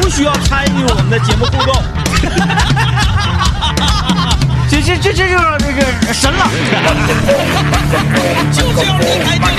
[0.00, 1.82] 不需要参与我们的节目互动。
[4.68, 6.50] 这这这这就是这个神了。
[8.52, 9.56] 就是要离开这里。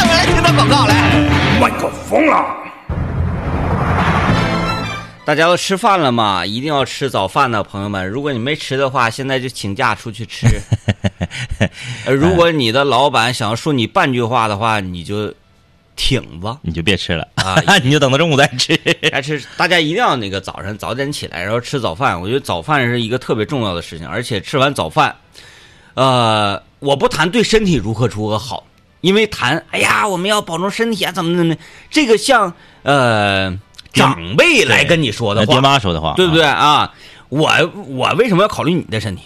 [0.00, 0.92] 我来听段广告来。
[1.60, 2.56] 麦克风了。
[5.24, 6.46] 大家都吃饭了吗？
[6.46, 10.46] 一定要吃早饭的朋友们，如果你没吃的话，现在就请假出去吃。
[12.06, 15.34] 呃如果你的老板想要说你半句话的话，你就
[15.96, 16.58] 挺吧。
[16.62, 18.74] 你就别吃了啊 你就等到中午再吃。
[19.12, 22.18] 该吃，大家一定要那个早上早点起来，然后吃早饭。
[22.18, 25.14] 我觉得早饭是一个特别重要的事情，而且吃完早饭，
[25.92, 28.64] 呃，我不谈对身体如何如何好，
[29.00, 31.56] 因为谈哎呀，我们要保重身体啊，怎么怎么，
[31.90, 33.58] 这个像呃
[33.92, 36.94] 长辈来跟你说的话，爹妈说的话，对不对啊？
[37.28, 37.50] 我
[37.88, 39.22] 我为什么要考虑你的身体？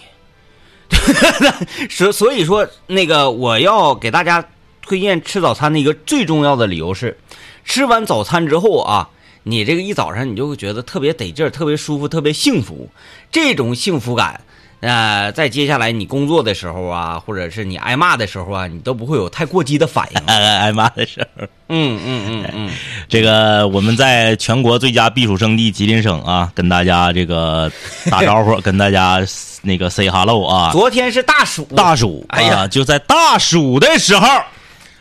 [1.88, 4.44] 所所以说，那个我要给大家
[4.82, 7.18] 推荐吃早餐的一个最重要的理由是，
[7.64, 9.08] 吃完早餐之后啊，
[9.44, 12.90] 你这个一早上你就会觉得特别得劲儿，特别舒服，特别幸福。
[13.30, 14.42] 这种幸福感，
[14.82, 20.20] 呃，在接下来你工作的时候啊，或者是你挨骂的时候啊，你都不会有太过激的反应。
[20.26, 21.46] 挨 挨挨骂的时候。
[21.68, 22.70] 嗯嗯嗯嗯，
[23.08, 27.70] 这个我们在全国最佳避暑胜地吉林省啊，跟大家这个
[28.10, 29.20] 打招呼， 跟大家
[29.62, 30.72] 那个 say hello 啊。
[30.72, 34.26] 昨天是大暑，大暑，哎呀啊就在大暑的时候，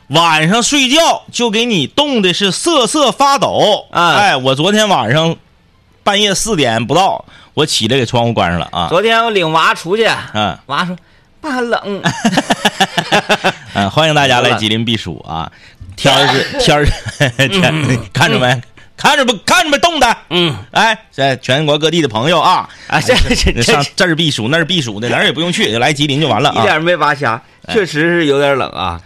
[0.09, 3.87] 晚上睡觉就给你冻的是瑟瑟发抖。
[3.89, 5.35] 啊哎，我昨天晚上
[6.03, 8.87] 半夜四点不到，我起来给窗户关上了啊。
[8.89, 10.95] 昨天我领娃出去，嗯娃说
[11.41, 12.01] 爸冷。
[13.73, 15.51] 嗯，欢迎大家来 吉林避暑啊！
[15.95, 16.85] 天儿是 天儿，
[17.49, 18.61] 天看着没？
[18.97, 19.35] 看着不？
[19.45, 19.77] 看着没？
[19.79, 20.17] 冻的。
[20.29, 26.59] 嗯，哎，在全国各地的朋友啊，啊，这这这上这儿避暑那儿避暑的，哪儿也不用去，就来吉林就完了啊。
[26.59, 29.01] 一点没扒瞎，确实是有点冷啊。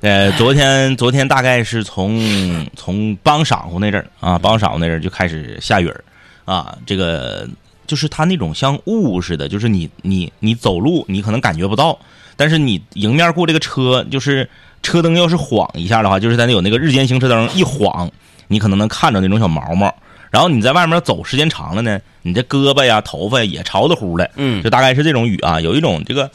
[0.00, 6.04] 呃，昨天昨天大概是从从帮晌午那阵儿啊，帮晌午那阵儿就开始下雨儿
[6.44, 7.48] 啊，这个
[7.86, 11.98] 就是它那种像雾似的，就是你你你走路你可能感觉不到，
[12.36, 14.48] 但是你迎面过这个车，就是
[14.82, 18.10] 车灯要是晃一下的话，就是在那有那个日间行车灯一晃，
[18.48, 19.94] 你可能能看着那种小毛毛。
[20.30, 24.60] 然后你在外面走时间长了呢，你这胳膊呀、头发呀也潮的乎的，嗯。
[24.64, 26.28] 就大概是这种雨啊，有一种这个，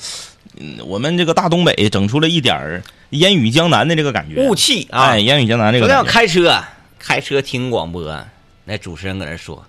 [0.57, 5.07] 嗯，我们这个大东北整出了一点儿烟雨江南的这个感觉，雾气啊。
[5.07, 6.63] 哎，烟雨江南这昨天我个感觉，开车，
[6.97, 8.17] 开车听广播，
[8.63, 9.65] 那主持人搁那说：“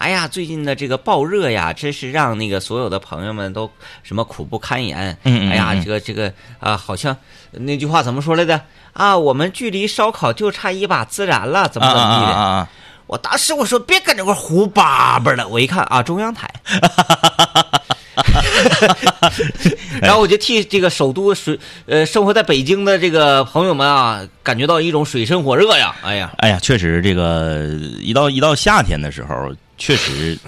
[0.00, 3.70] 哎呀，最近的这个暴热呀，真是让那个所有的朋友们都
[4.02, 5.14] 什么苦不堪言。
[5.24, 7.14] 嗯嗯哎呀，嗯这个这个啊，好像
[7.52, 8.58] 那句话怎么说来着
[8.94, 9.16] 啊？
[9.18, 12.32] 我们距离烧烤就差一把孜然了，怎么怎么地的？
[12.32, 12.68] 啊啊！
[13.06, 16.50] 我当时我说别跟这块胡叭叭了，我一看啊，中央台，
[20.00, 25.94] 然后我就替这个首都水呃生活在北京的这个朋友们啊，感觉到一种水深火热呀！
[26.02, 27.66] 哎呀，哎呀，确实，这个
[28.00, 30.38] 一到一到夏天的时候，确实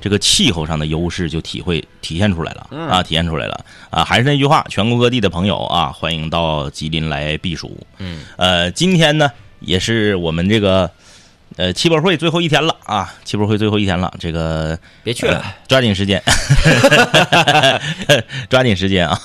[0.00, 4.04] 这个气候上的优势就体会体现出来了嗯啊，体现出来了啊！
[4.04, 7.76] 还是那句话，全国各地的朋友啊，欢迎到吉林来避暑。
[7.98, 10.88] 嗯，呃，今天呢，也是我们这个
[11.56, 16.22] 呃汽博会最后一天了啊，汽博会最后一天了，这个别去了呃，抓紧时间，
[18.48, 19.18] 抓紧时间啊！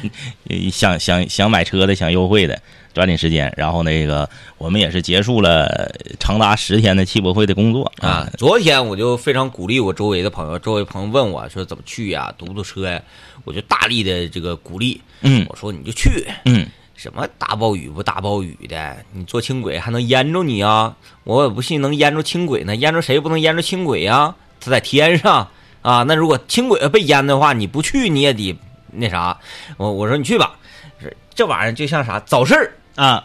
[0.70, 2.60] 想想想买车的，想优惠的，
[2.92, 3.52] 抓紧时间。
[3.56, 8.28] 然后那个，我们也是结束了长达十天的汽博会的工作啊！
[8.36, 13.00] 昨天我就非常鼓励我周围的朋友，周围朋友问我说怎么去呀，堵不堵车呀？
[13.44, 16.66] 我就大力的这个鼓励，嗯我说你就去，嗯，
[17.00, 20.94] 什么大暴雨不大暴雨的，你坐轻轨还能淹着你啊？
[21.24, 24.34] 我也不信能淹着轻轨呢，淹着谁不能淹着轻轨呀？
[24.60, 25.48] 它在天上
[25.80, 28.54] 啊，那如果轻轨要被淹的话，你不去你也得
[28.92, 29.38] 那啥。
[29.78, 30.58] 我我说你去吧，
[31.02, 33.24] 这这玩意儿就像啥早市儿啊，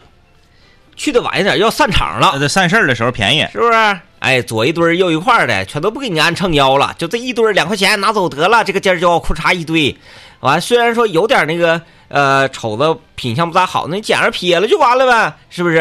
[0.95, 3.99] 去的晚一点要散场了，这散事儿的时候便宜，是不是？
[4.19, 8.63] 哎，左一堆儿右一块儿的，全都不给你按秤腰了，就这一堆儿两块钱拿走得了。
[8.63, 9.95] 这个尖椒裤衩一堆，
[10.39, 15.79] 完虽然说有点那个呃瞅着品相不咋好，那你捡着撇了就完了呗，是不是？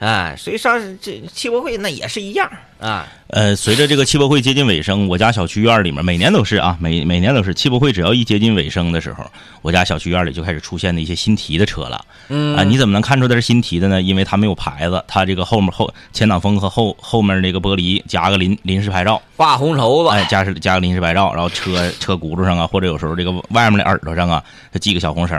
[0.00, 3.06] 哎，所以上这汽博会那也是一样啊。
[3.28, 9.30] 呃，随着这个汽博会接近尾声，我家小区院里面每年都是啊，每每年都是汽博会只要一接近尾声的时候，
[9.60, 12.02] 我家小区院里就开始出现的一些新提的车了。
[12.28, 14.00] 嗯啊，你怎么能看出它是新提的呢？
[14.00, 24.42] 因为它没有牌子，它这个后面后前挡风和后后面那个玻玻璃，加个临临时牌照，挂红绸子，哎，加是加个临时牌照，然后车车轱辘上啊，或者有时候这个外面的耳朵上啊，
[24.72, 25.36] 它系个小红绳，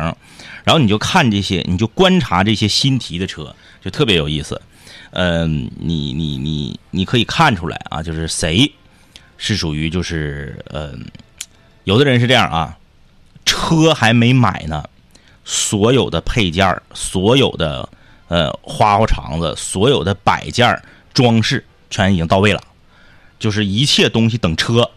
[0.64, 4.62] 然后你就看这些，你就观察这些新提的车，就特别有意思。
[5.12, 8.72] 嗯、你你你你可以看出来啊，就是谁
[9.38, 11.06] 是属于就是嗯、
[11.84, 12.78] 有的人是这样啊，
[13.46, 14.84] 车还没买呢，
[15.44, 17.88] 所有的配件儿、所有的
[18.28, 20.84] 呃花花肠子、所有的摆件儿、
[21.14, 22.62] 装饰全已经到位了，
[23.40, 24.90] 就是一切东西等车。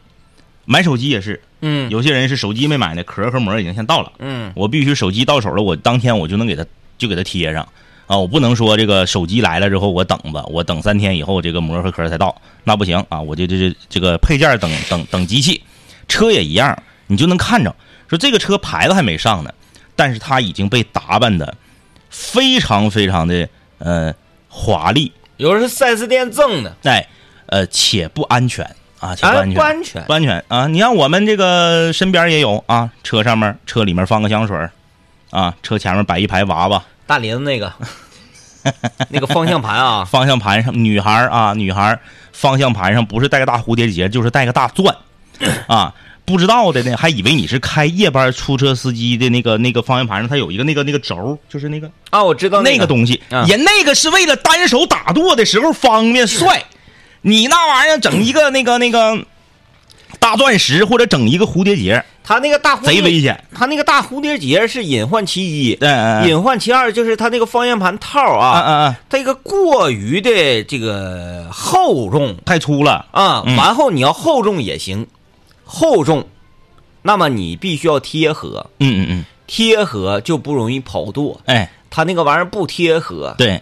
[0.64, 1.90] 买手机也是，嗯。
[1.90, 6.64] 有些人是手机没买呢，壳和膜已经先到了，嗯，我必须手机到手了，我当天我就能给它
[6.98, 7.66] 就给它贴上
[8.12, 15.62] 啊，我不能说这个手机来了之后我等吧，我等三天以后这个膜和壳才到，那不行啊，我就这这这个配件等等等机器，
[16.08, 16.76] 车也一样，
[17.06, 17.74] 你就能看着
[18.08, 19.54] 说这个车牌子还没上呢，
[19.96, 21.54] 但是它已经被打扮的
[22.10, 23.48] 非常非常的
[23.78, 24.14] 呃
[24.46, 27.08] 华丽，有的是 4S 店赠的，哎
[27.46, 28.62] 呃且不安全
[29.00, 30.66] 啊，且不哎安全，不安全不安全啊！
[30.66, 34.70] 你看我们这个身边也有啊，车上面车里面放个香水儿
[35.30, 37.72] 啊，车前面摆一排娃娃，大林子那个，
[39.10, 41.98] 那个方向盘啊，方向盘上女孩啊，女孩
[42.32, 44.94] 方向盘上不是带个大蝴蝶结，就是带个大钻。
[45.66, 45.94] 啊。
[46.24, 52.70] 不知道的呢，还以为你是开夜班出租车司机的那个那个方向盘上，它有一个那个那个轴，就是那个啊，我知道个。
[52.70, 53.44] 那个东西，啊。
[53.48, 56.64] 人那个是为了单手打舵的时候方便帅，
[57.22, 59.18] 你那玩意儿整一个那个那个
[60.22, 63.44] 大钻石或者整一个蝴蝶结，他那个大蝴蝶贼危险。
[63.52, 66.28] 他那个大蝴蝶结是隐患其一，嗯嗯嗯。
[66.28, 72.36] 隐患其二就是他那个方向盘套啊，这个过于的这个厚重。
[72.44, 73.04] 太粗了。
[73.10, 73.56] 啊，嗯。
[73.56, 75.08] 完后你要厚重也行，
[75.64, 76.24] 厚重，
[77.02, 81.40] 那么你必须要贴合，嗯嗯嗯，贴合就不容易跑舵。
[81.46, 83.60] 哎，它那个玩意儿不贴合，对，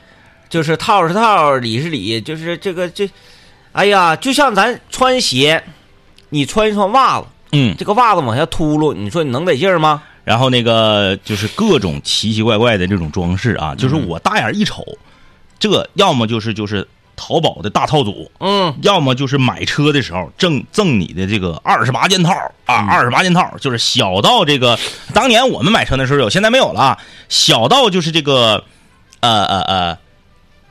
[0.50, 3.08] 就是套是套，里是里，就是这个这，
[3.72, 5.62] 哎呀，就像咱穿鞋，
[6.30, 10.02] 你穿一双袜子，嗯，这个袜子往下秃噜，你说你能得劲儿吗？
[10.24, 14.84] 然后那个就是各种奇奇怪怪的这种装饰啊，就是我大眼一瞅，
[15.58, 16.86] 这要么就是就是
[17.16, 22.32] 淘宝的大套组，嗯，要么就是买车的时候赠赠你的这个二十八件套
[22.66, 24.78] 啊，二十八件套，就是小到这个
[25.12, 26.98] 当年我们买车的时候有，现在没有了啊。
[27.28, 28.64] 小到就是这个
[29.20, 29.98] 呃呃呃，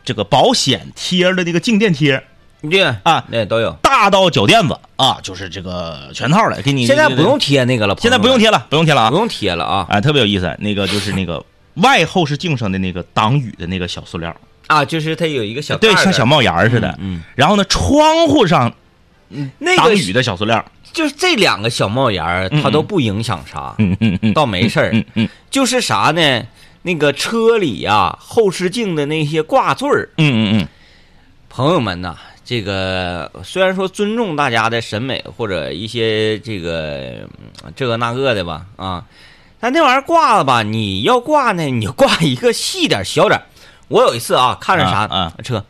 [0.05, 2.23] 这个保险贴的这个静电贴，
[2.69, 3.71] 对啊那都有。
[3.81, 9.17] 大到脚垫子啊，就是这个全套的，给你现在不用，贴那个了，现在不用贴，了，不用贴了啊不。
[9.17, 10.53] 用贴了啊哎，特别有意思。
[10.59, 11.43] 那个就是那个
[11.75, 14.35] 外后视镜上的那个挡雨的那个小塑料，
[14.67, 16.93] 啊，就是它有一个小对，像小帽檐似的。
[16.99, 18.73] 嗯，然后呢，窗户上
[19.59, 20.63] 那个挡雨的小塑料。
[20.91, 24.89] 就是这两个小帽檐，它都不影响啥，嗯嗯嗯，倒没事儿。
[24.91, 26.43] 嗯嗯就是啥呢？
[26.81, 30.67] 那个车里呀、后视镜的那些挂坠儿，嗯嗯
[31.49, 32.15] 朋友们呐，
[32.49, 37.27] 这个虽然说尊重大家的审美或者一些这个
[37.63, 39.05] 嗯这个那个的吧，啊，
[39.59, 43.45] 但那玩意儿挂了吧，你要挂呢，你就挂一个细点儿小点儿。
[43.87, 45.63] 我有一次啊，看着啥、啊啊车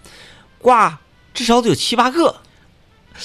[0.60, 1.00] 挂
[1.34, 2.38] 至少得有七八个，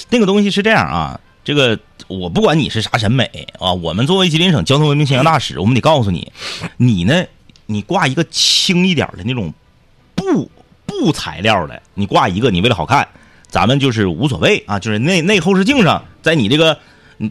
[0.09, 1.79] 那个东西是这样啊，这个
[2.09, 6.33] 我不管你是啥审美啊，我们作为吉林省交通文明宣扬大使，我们得告诉你，
[6.75, 7.23] 你呢，
[7.67, 9.53] 你挂一个轻一点的那种
[10.13, 10.51] 布
[10.85, 13.07] 布材料的，你挂一个，你为了好看，
[13.55, 16.77] 咱们就是无所谓啊，就是内内后视镜上，在你这个，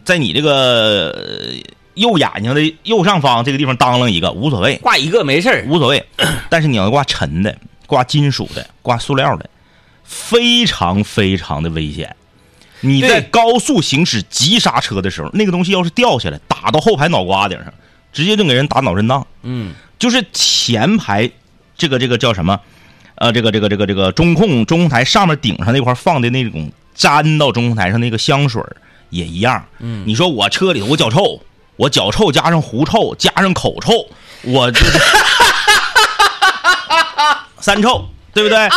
[0.03, 1.53] 在你这个呃
[1.93, 5.63] 右眼睛的右上方这个地方当啷一个，无所谓，挂一个没事儿。
[5.69, 6.03] 无所谓。
[6.49, 7.55] 但是你要挂沉的、
[7.85, 9.47] 挂金属的、挂塑料的，
[10.03, 12.15] 非常非常的危险。
[12.81, 17.71] 你在高速行驶急刹车的时候，那个东西要是掉下来，打到后排脑瓜顶上，
[18.11, 19.27] 直接就给人打脑震荡。
[19.43, 21.29] 嗯，就是前排
[21.77, 22.59] 这个这个叫什么？
[23.15, 28.75] 呃，这个这个这个这个中控中控台上面顶上那块放的那种粘到中控台上那个香水儿
[29.09, 29.65] 也一样。
[29.79, 31.39] 嗯你说我车里头我脚臭，
[31.77, 34.07] 我脚臭加上狐臭加上口臭，
[34.43, 34.99] 我就是
[37.59, 38.69] 三臭，对不对？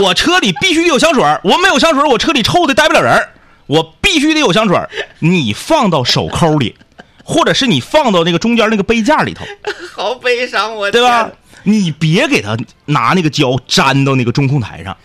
[0.00, 3.28] 我车里必须得有香水儿，我没有香水儿，我车里臭的待不了人儿。
[3.66, 4.88] 我必须得有香水儿，
[5.20, 6.74] 你放到手抠里，
[7.22, 9.44] 或者是你放到那个中间那个杯架里头，
[9.94, 11.30] 好悲伤，我对吧？
[11.64, 14.96] 你别给他拿那个胶粘到那个中控台上，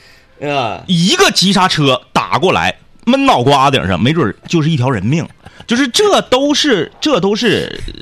[0.49, 5.27] 啊，一个急刹车打过来，闷脑瓜顶上，没准就是一条人命。
[5.65, 7.93] 就是这都是这都是，呃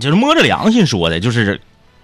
[0.00, 1.60] 就是摸着良心说的，就是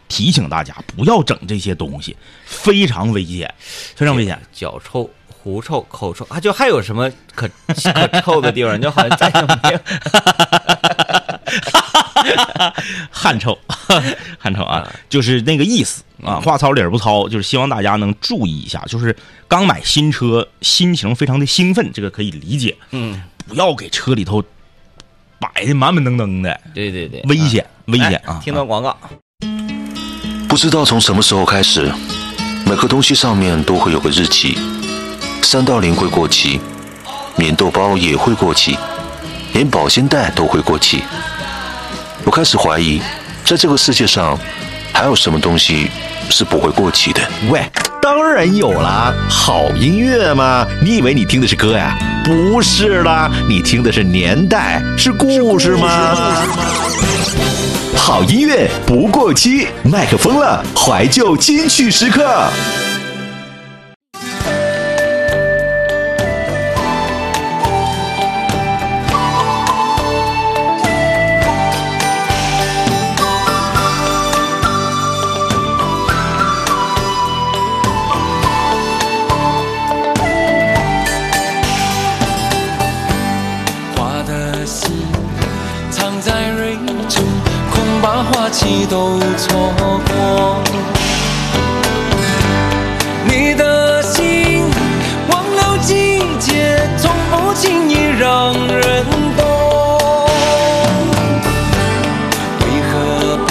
[0.08, 3.54] 提醒大家不要整这些东西，非常危险，
[3.94, 4.36] 非常危险。
[4.52, 7.74] 脚臭、狐臭、口臭，啊，就还有什么可可
[8.20, 8.80] 臭的地方？
[8.80, 9.78] 就好像再也没有。
[13.10, 13.58] 汗臭，
[14.38, 19.14] 汗臭啊，就是那个意思啊，话糙理儿不糙，就是希望大家能注意一下，就是
[19.48, 24.42] 刚买新车，心情非常的兴奋，这个可以理解，嗯，不要给车里头
[25.38, 28.40] 摆的满满登登的，对对对，危险危险哎啊！
[28.42, 28.96] 听到广告，
[30.48, 31.92] 不知道从什么时候开始，
[32.64, 34.56] 每个东西上面都会有个日期，
[35.42, 36.60] 三道零会过期，
[37.36, 38.76] 免豆包也会过期，
[39.52, 41.02] 连保鲜袋都会过期。
[42.24, 43.00] 我开始怀疑，
[43.44, 44.38] 在这个世界上，
[44.92, 45.90] 还有什么东西
[46.30, 47.20] 是不会过期的？
[47.50, 47.60] 喂，
[48.00, 50.64] 当然有啦，好音乐嘛！
[50.80, 51.98] 你以为你听的是歌呀？
[52.24, 56.16] 不是啦，你听的是年代，是故事吗？
[57.96, 62.48] 好音乐不过期，麦克风了，怀旧金曲时刻。
[88.52, 90.62] 期都错过。
[93.24, 94.66] 你的心
[95.30, 99.06] 忘了季节，从不轻易让人
[99.36, 99.40] 懂。
[102.60, 102.92] 为何
[103.46, 103.50] 不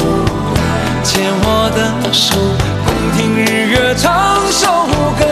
[1.03, 1.10] 牵
[1.43, 1.79] 我的
[2.13, 2.36] 手，
[2.86, 4.86] 共听日月唱首
[5.17, 5.25] 歌？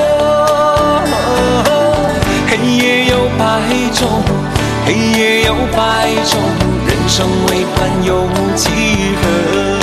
[2.50, 3.44] 黑夜有白
[3.94, 4.00] 昼，
[4.86, 6.34] 黑夜有白昼，
[7.10, 8.70] 生为欢有几
[9.16, 9.79] 何？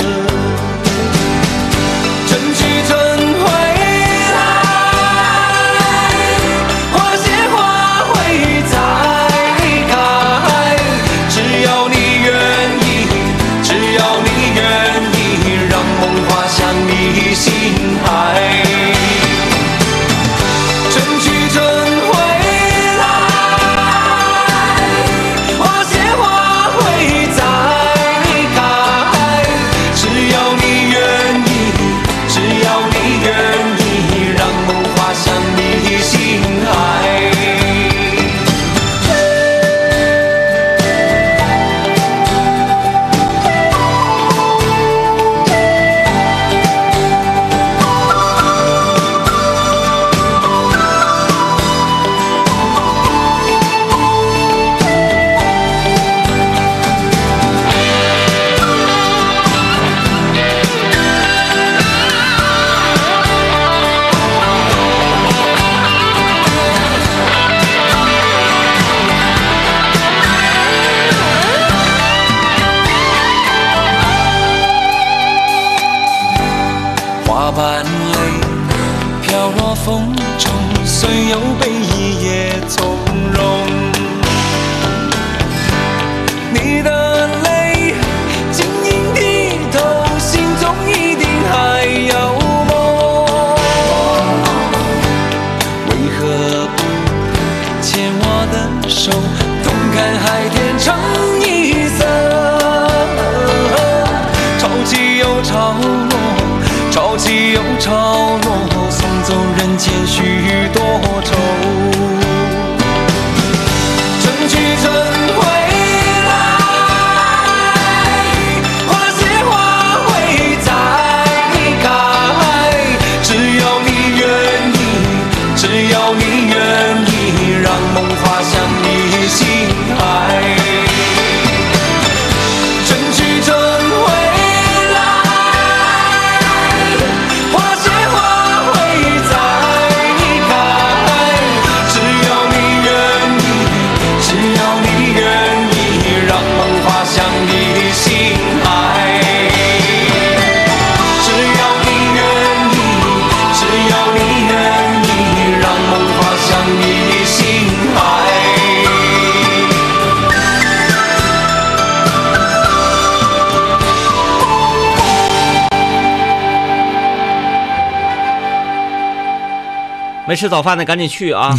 [170.37, 171.53] 吃早饭的赶紧去啊！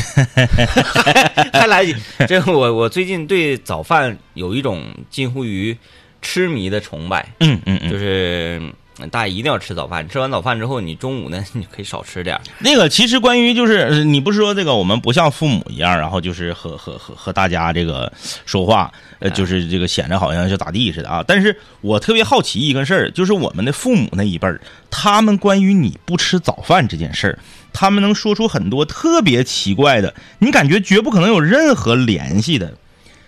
[1.53, 5.77] 还来一句，这我我最近对早饭有一种近乎于
[6.23, 8.63] 痴迷的崇拜，嗯嗯嗯，就是
[9.11, 10.09] 大家一定要吃早饭。
[10.09, 12.43] 吃完早饭之后，你中午呢，你可以少吃点儿。
[12.59, 18.13] 那个其实关于就是呃你不是说这个我们不像父母一样，然后就是和和和和大家这个
[18.47, 21.25] 说话，呃，就是这个显得好像是咋地似的啊。
[21.27, 27.39] 但是我特别好奇一个事儿，就是我们的父母那一辈儿，他们关于你不吃早饭这件事儿，
[27.73, 32.75] 他们能说出很多特别奇怪的，你感觉绝不可能有任何联系的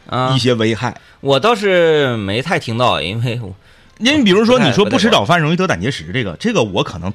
[0.06, 1.00] 啊一，些危害。
[1.20, 3.54] 我倒是没太听到，因为我
[3.98, 7.12] 因为比如说你说不吃早饭容易得胆结石，这个这个我可能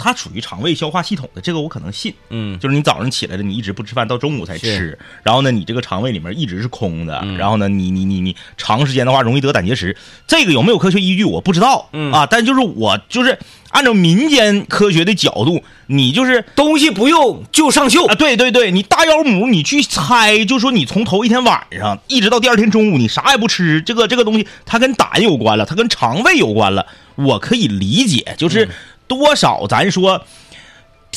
[0.00, 2.12] 它属于肠胃消化系统的，这个我可能信。
[2.30, 2.58] 嗯。
[2.58, 7.36] 就是你早上起来的，你一直不吃饭，到中午才吃，然后呢，你这个肠胃里面一直是空的，嗯。
[7.36, 12.10] 然后呢，你你你你长时间的话容易得胆结石，这个有没有科学依据我不知道，嗯。
[12.12, 13.38] 啊，但就是我就是
[13.70, 28.68] 按照民间科学的角度，你就是东西不用就上锈啊，对对对，你大腰母，你去猜，就说你从头一天晚上一直到第二天中午，你啥也不吃，这个这个东西它跟胆有关了，它跟肠胃有关了，我可以理解，就是
[29.10, 30.24] 多少咱说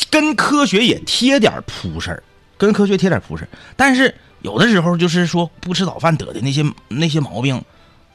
[0.09, 2.23] 跟科学也贴点扑事儿，
[2.57, 7.63] 跟科学贴点扑事儿，但是有的时候就是说不吃早饭得的那些那些毛病，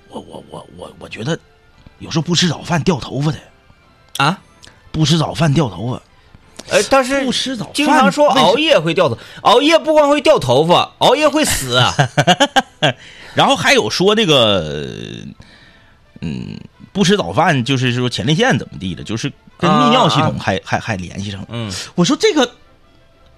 [0.08, 1.38] 我我我我我觉得
[2.00, 3.38] 有时候不吃早饭掉头发的，
[4.16, 4.40] 啊。
[4.90, 6.02] 不吃早饭掉头发，
[6.74, 11.94] 哎，但是不吃早饭经常说熬夜会掉头，熬夜不光会掉头发，熬夜会死啊。
[13.36, 14.84] 然后还有说这个，
[16.20, 16.58] 嗯，
[16.92, 21.46] 不吃早饭就是说前列腺怎么地的，就是跟泌尿系统还、还还联系上了。
[21.50, 22.50] 嗯，我说这个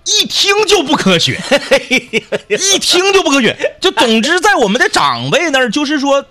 [0.06, 1.38] 一听就不科学，
[2.48, 3.76] 一听就不科学。
[3.80, 6.24] 就总之在我们的长辈那儿，就是说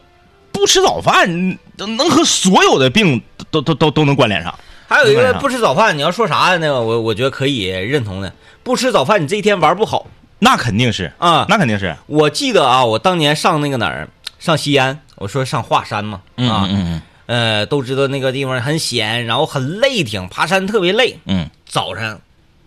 [0.51, 4.53] 不吃早饭能能和所有的病都都都都能关联上。
[4.88, 8.34] 还有一个不吃早饭，你要说啥那个我我觉得可以认同的。
[8.63, 10.08] 不吃早饭，你这一天玩不好
[10.39, 11.46] 那肯定是，啊。
[11.48, 11.96] 那肯定是。
[12.08, 21.19] 我记得啊，我当年上那个哪儿，上西安，我说上华山嘛，啊，嗯呃，都知道那个地方很险，然后很累挺，爬山特别累。
[21.25, 22.19] 嗯早上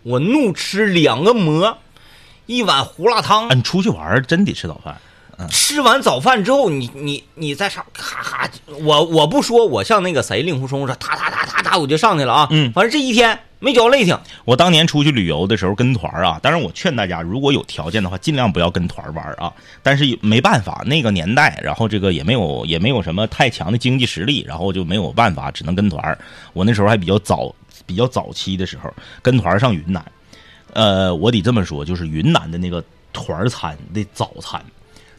[0.04, 1.78] 我怒吃两个馍，
[2.46, 3.48] 一碗胡辣汤。
[3.48, 4.96] 嗯，你出去玩真得吃早饭。
[5.50, 8.50] 吃完早饭之后，你你你再上咔咔，
[8.82, 12.48] 我我不说，我像那个谁令狐冲说，哒哒哒哒哒，我就上去了啊。
[12.50, 14.18] 嗯反正这一天没觉累挺。
[14.44, 19.52] 我当年出去旅游的时候跟团啊，当然我劝大家，如果有条件的话，尽量不要跟团玩啊。
[19.82, 26.16] 但是没办法，那个年代，然后这个也没有也没有什么太强的经济实力，然后就没有办法，只能跟团。
[26.52, 27.54] 我那时候还比较早，
[27.86, 30.04] 比较早期的时候跟团上云南。
[30.72, 34.64] 呃，我得这么说，就是云南的那个团餐的早餐，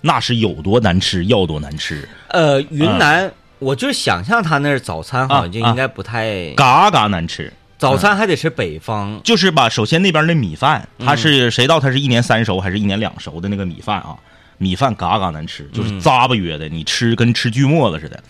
[0.06, 7.52] 那是有多难吃要多难吃，呃，云南，我就想象他那儿早餐好像就啊应该不太，嘎嘎难吃。
[7.78, 9.20] 早餐还得吃北方。
[9.24, 14.18] 就是吧，首先那边的米饭，它是谁道它是一年三熟还是一年两熟的那个米饭啊？
[14.58, 18.22] 米饭嘎嘎难吃，就是咂巴约的，你吃跟吃锯末子似的。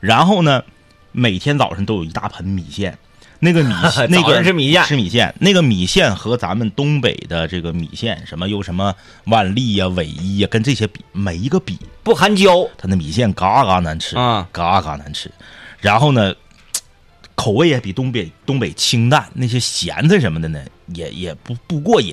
[0.00, 0.62] 然后呢，
[1.12, 2.98] 每天早上都有一大盆米线，
[3.40, 3.74] 那个米
[4.08, 11.78] 那早个上吃米线吃米线，那个米线和咱们东北的这个米线，什么又什么万利呀、伟一呀，跟这些比没一个比。
[12.02, 15.30] 不含胶它那米线嘎嘎难吃啊嘎嘎难吃。
[15.80, 16.34] 然后呢，
[17.34, 22.12] 口味也比东北东北清淡，那些咸菜什么的呢，也也不不过瘾。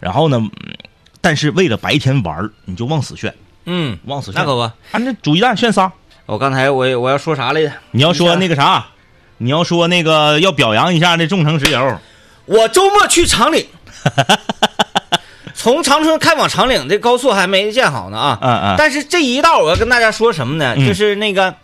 [0.00, 0.74] 然后呢，嗯
[1.20, 4.40] 但是为了白天玩儿你就往死炫，嗯，往死炫。
[4.40, 4.60] 那可不。
[4.60, 5.90] 啊，那煮鸡蛋炫仨。
[6.26, 7.72] 我刚才我我要说啥来着？
[7.90, 8.86] 你要说那个啥，
[9.44, 11.98] 你要说那个要表扬一下那众诚石油。
[12.46, 13.66] 我周末去长岭，
[15.54, 18.38] 从长春开往长岭，这高速还没建好呢啊。
[18.40, 20.74] 嗯嗯但是这一道我要跟大家说什么呢？
[20.78, 21.54] 嗯就是那个，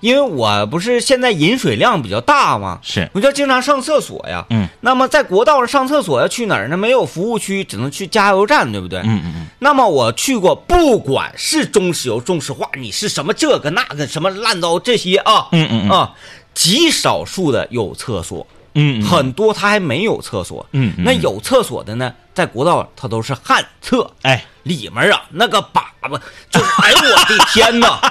[0.00, 2.80] 因为我不是现在饮水量比较大嘛？
[2.82, 4.44] 是我就经常上厕所呀。
[4.50, 4.68] 嗯。
[4.80, 6.76] 那么在国道上上厕所要去哪儿呢？
[6.76, 9.00] 没有服务区，只能去加油站，对不对？
[9.00, 16.12] 嗯嗯嗯，那么我去过，不管是中石油、中石化，你是什么这个那个什么烂糟这些啊，嗯嗯嗯啊，
[16.58, 18.44] 极少数的有厕所，
[18.74, 20.66] 嗯嗯很多它还没有厕所。
[20.72, 28.00] 嗯嗯那有厕所的呢，在国道它都是旱厕，哎，里面啊那个粑粑，就是 哎呦我的天哪！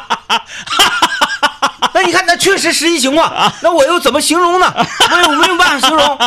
[1.94, 4.74] 那你看，那确实实际情况，那我又怎么形容呢？
[5.12, 6.18] 我有没有办法形容？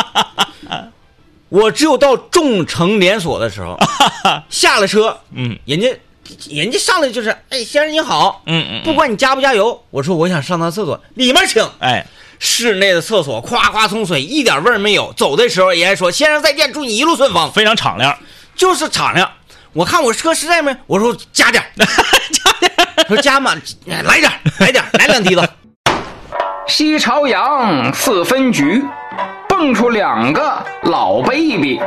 [1.49, 3.79] 我只有到众诚连锁的时候，
[4.47, 5.87] 下了车，嗯人家
[6.49, 11.63] 人家上来就是，哎，先生你好，嗯嗯，不管你加不加油，我说我想上趟厕所，里面请。
[11.79, 12.05] 哎，
[12.39, 15.13] 室内的厕所夸夸冲水，一点味儿没有。
[15.13, 17.51] 走的时候人家说：“先生再见，祝你一路顺风。
[17.51, 18.17] 非常敞亮。”
[18.55, 19.29] 就是敞亮。
[19.73, 25.49] 我看我车实在没，我说加点儿， 加点儿，说加满，哎来点儿，来点儿，来两滴子。
[26.67, 28.83] 西朝阳四分局，
[29.47, 31.79] 蹦出两个老 baby，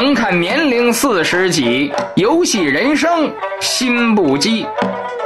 [0.00, 4.66] 甭看年龄四十几，游戏人生心不羁，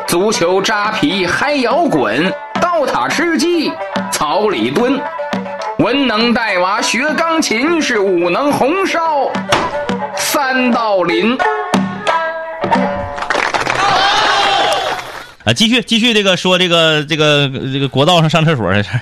[0.04, 3.70] 足球扎皮嗨摇滚，刀塔吃鸡，
[4.10, 5.00] 草里蹲。
[5.78, 9.30] 文能带娃学钢琴，是武能红烧
[10.16, 11.38] 三道林。
[15.44, 19.00] 啊，继续继续这个说这个这个这个国道上上厕所的事儿。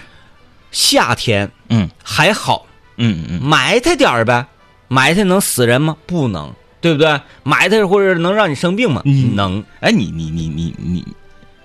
[0.71, 2.67] 夏天嗯还好，
[2.99, 4.45] 嗯嗯埋汰点儿呗，
[4.93, 5.97] 埋汰能死人吗？
[6.07, 6.53] 不能，
[6.83, 7.19] 对不对？
[7.43, 9.01] 埋汰或者能让你生病吗？
[9.07, 9.65] 嗯能。
[9.81, 11.03] 哎，你你你你你，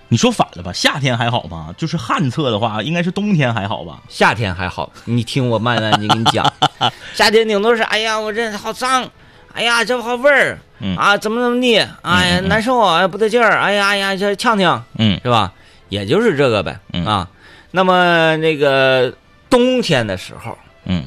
[0.07, 0.71] 你说反了吧？
[0.71, 1.73] 夏天还好吧？
[1.77, 3.99] 就是旱厕的话，应该是冬天还好吧？
[4.07, 6.49] 夏天还好，你听我慢慢的跟你讲，
[7.13, 9.09] 夏天顶多是哎呀，我这好脏，
[9.53, 15.51] 哎呀，这好味儿，嗯啊，怎么怎么地，哎呀，难受，哎，不得劲儿，哎呀哎呀，这呛呛，嗯是吧？
[15.89, 17.27] 也就是这个呗，嗯啊，
[17.71, 19.13] 那么那个
[19.49, 21.03] 冬天的时候，嗯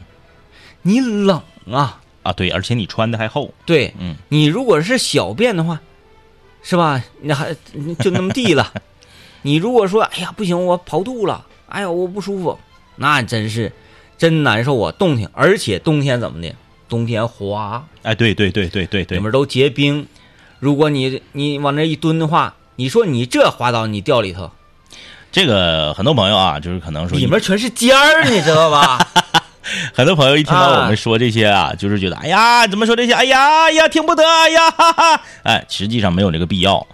[0.83, 3.53] 你冷啊，啊，对，而且你穿的还厚。
[3.65, 5.81] 对嗯你如果是小便的话，
[6.63, 7.03] 是吧？
[7.23, 7.55] 那还
[7.99, 8.73] 就那么地了。
[9.43, 12.59] 你如果说，哎呀，不行，我跑肚了，哎呀，我不舒服，
[12.97, 13.73] 那真是
[14.19, 16.55] 真难受啊，冬天，而且冬天怎么的？
[16.89, 20.07] 冬天滑，哎，对对对对对对里，面都结冰。
[20.59, 24.51] 如果你你往那一蹲的话，你说你这滑倒，你掉里头，
[25.33, 28.99] 这个很多朋友啊，就是可能说里面全是尖儿，你知道吧？
[29.95, 33.13] 很多朋友一听到我们说这些啊，就是觉得哎呀，怎么说这些？
[33.13, 36.87] 哎呀哎呀，听不得，哎呀，哈哈，哎，实际上没有这个必要。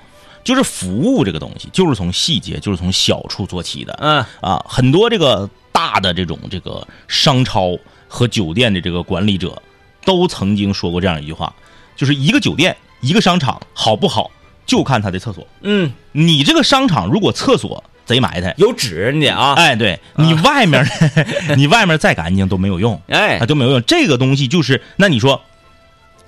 [0.45, 3.93] 就是服务这个东西，就是从细节，就是从小处做起的。
[4.01, 9.61] 嗯，啊，很多这个大的这种这个商超和酒店的这个管理者，
[10.05, 11.53] 都曾经说过这样一句话，
[11.97, 14.31] 就是一个酒店、一个商场好不好，
[14.65, 15.45] 就看它的厕所。
[15.62, 20.87] 嗯，你这个商场如果厕所贼埋汰，有纸你得啊，哎，对你外面，
[21.59, 23.83] 你外面再干净都没有用，哎啊，都没有用。
[23.83, 25.42] 这个东西就是，那你说，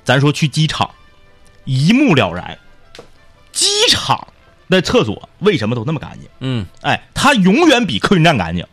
[0.05, 0.91] 咱说去机场，
[1.65, 2.59] 一目了然，
[3.53, 4.27] 机场
[4.67, 6.29] 那厕所为什么都那么干净？
[6.41, 8.67] 嗯，哎，它永远比客运站干净，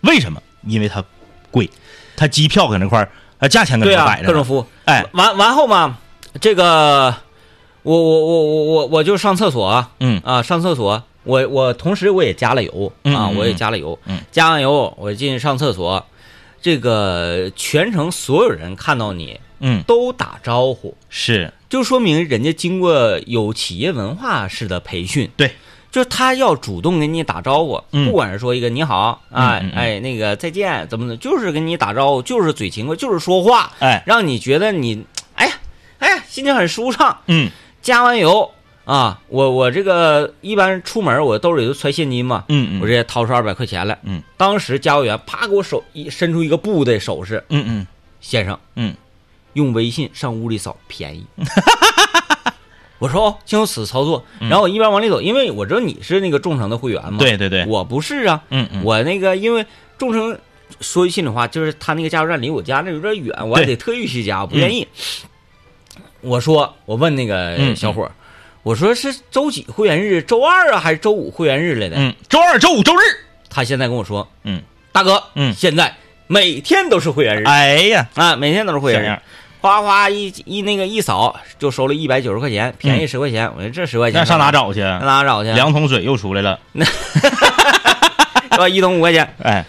[0.00, 0.42] 为什么？
[0.66, 1.04] 因为它
[1.50, 1.68] 贵，
[2.16, 4.66] 它机票搁那块儿，啊，价钱搁对啊那摆，着呢，各种服务。
[4.86, 5.98] 哎，完完后嘛，
[6.40, 7.14] 这个
[7.82, 16.04] 我我我我我我就上厕所啊，嗯啊上厕所，我我同时我也加了油啊，我也加了油，嗯加完油我进去上厕所，
[16.62, 21.52] 这个全程所有人看到你嗯，都打招呼，是。
[21.68, 25.52] 就说明人家经过有企业文化式的培训，对。
[25.90, 28.06] 就是他要主动跟你打招呼，嗯。
[28.06, 29.78] 不管是说一个你好，哎、嗯嗯嗯。
[29.78, 35.04] 哎，那个再见，怎么的，就是跟你打招呼，就是嘴勤快，就是说话，哎，让你觉得你，
[35.34, 35.52] 哎呀，
[35.98, 37.18] 哎呀，心情很舒畅。
[37.26, 37.50] 嗯。
[37.82, 38.50] 加完油
[38.90, 43.96] 啊，我我这个一般出门我兜里都揣现金嘛，嗯嗯，我直接掏出二百块钱来。
[44.02, 47.86] 嗯，当时加油员啪给我手一伸出一个布的手势，嗯嗯。
[48.20, 48.92] 先生，嗯，
[49.52, 51.24] 用微信上屋里扫，便宜。
[52.98, 54.48] 我说哦，经由此操作，嗯。
[54.48, 59.64] 然后我一边往里走，因为我知道你是那个众诚的会员嘛，对对对，我不是啊，嗯嗯，我那个因为
[59.96, 60.36] 众诚
[60.80, 64.84] 说句心里话，就是他那个加油站离我家那有点远，我还得特意去加，我不愿意。
[66.22, 68.12] 我说，我问那个嗯小伙儿，
[68.62, 70.22] 我说是周几会员日？
[70.22, 71.96] 周二啊，还是周五会员日来的？
[71.96, 73.00] 嗯，周二、周五、周日，
[73.48, 75.94] 他现在跟我说，嗯，大哥，嗯现在
[76.26, 79.18] 每天都是会员日、哎呀，啊，每天都是会员日，
[79.62, 83.50] 哗哗一一那个一扫就收了一百九十块钱，便宜十块钱。
[83.56, 84.52] 我说这十块钱那上哪？
[84.52, 84.80] 找去？
[84.80, 85.50] 上哪找去？
[85.52, 88.68] 两桶水又出来了， 是吧？
[88.68, 89.34] 一桶五块钱。
[89.42, 89.64] 哎，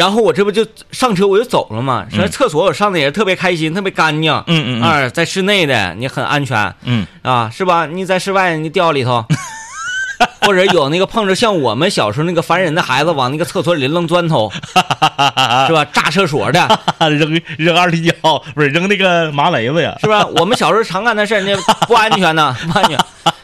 [0.00, 2.06] 然后我这不就上车我就走了嘛？
[2.10, 4.32] 说嗯厕所我上的也是特别开心，特别干净。
[4.46, 7.84] 嗯嗯嗯啊，在室内的你很安全嗯，啊，是吧？
[7.84, 9.22] 你在室外你掉里头，
[10.40, 14.50] 或者有那个碰着像我们小时候那个烦人的孩子往那个厕所里扔砖头，
[15.68, 15.84] 是吧？
[15.92, 16.66] 炸厕所的，
[17.10, 19.94] 扔扔二踢脚，不是扔那个麻雷子呀？
[20.00, 20.24] 是吧？
[20.38, 21.54] 我们小时候常干的事儿，那
[21.86, 22.98] 不安全呐， 不安全，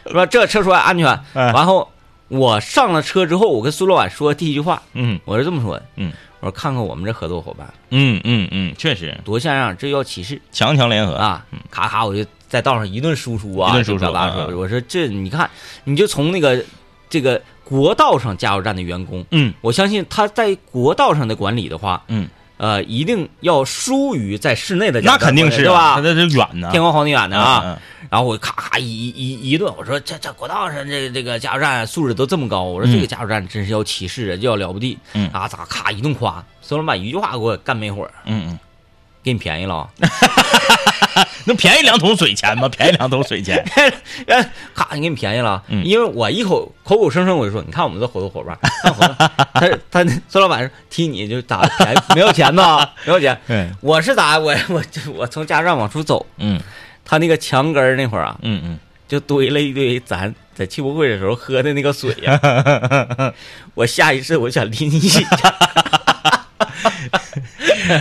[0.06, 0.24] 是吧？
[0.24, 1.06] 这厕所安全。
[1.34, 1.90] 哎然后
[2.28, 7.72] 我上了车之后，我跟苏老板说第一句话，嗯我是这么说的，嗯，我说看看我们这合作伙伴。
[7.90, 9.18] 嗯嗯嗯，确实。
[9.24, 10.40] 多像样，这叫歧视。
[10.52, 15.50] 强强联合，啊，咔咔，我就在道上一顿输出啊，一顿输出我说这你看，
[15.84, 16.62] 你就从那个
[17.08, 19.52] 这个国道上加油站的员工，嗯。
[19.60, 26.00] 我相信他在国道上的管理的话，嗯，呃，一定要疏于在室内的那肯定是对吧？
[26.02, 27.78] 那这远呢，天高皇帝远的啊，嗯，
[28.10, 35.28] 然后我咔咔一一一顿，我说这这国道上这这个加油站素质都这么高，我说这个嗯加油站真是要歧视啊，就要了不地，嗯。
[35.32, 38.58] 啊咋咔一顿夸，孙老板一句话给我干没火，嗯嗯。
[39.22, 39.88] 给你便宜了
[41.46, 41.48] 啊。
[41.48, 42.68] 嗯，那便宜两桶水钱吗？
[42.68, 43.64] 便宜两桶水钱，
[44.26, 49.16] 哎，咔，你给你便宜了，嗯因为我一口口口声声我就说，你看我们这合作伙伴，看合作
[49.54, 49.68] 他
[50.04, 53.38] 他孙老板说踢你就打便宜，没有钱呐，没有钱。
[53.48, 54.82] 嗯我是咋我我
[55.14, 56.60] 我从加油站往出走，嗯
[57.04, 62.40] 他那个墙根儿那会儿啊，嗯嗯就堆了一堆咱在汽博会的时候喝的那个水呀、
[63.74, 65.20] 我下一次我想拎一下。